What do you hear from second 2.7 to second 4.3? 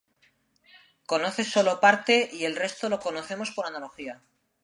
lo conocemos por analogía.